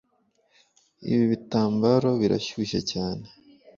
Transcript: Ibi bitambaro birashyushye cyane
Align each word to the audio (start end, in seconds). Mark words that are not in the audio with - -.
Ibi 1.11 1.25
bitambaro 1.31 2.09
birashyushye 2.21 2.79
cyane 2.91 3.25